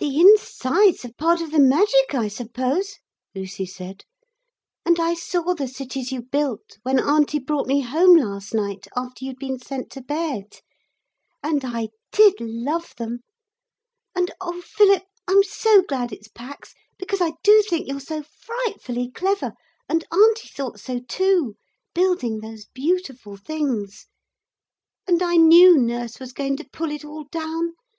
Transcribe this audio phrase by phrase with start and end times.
[0.00, 2.96] 'The insides are part of the magic, I suppose,'
[3.34, 4.04] Lucy said;
[4.84, 9.24] 'and I saw the cities you built when Auntie brought me home last night, after
[9.24, 10.58] you'd been sent to bed.
[11.42, 13.20] And I did love them.
[14.14, 19.10] And oh, Philip, I'm so glad it's Pax because I do think you're so frightfully
[19.10, 19.54] clever,
[19.88, 21.56] and Auntie thought so too,
[21.94, 24.04] building those beautiful things.
[25.08, 27.72] And I knew nurse was going to pull it all down.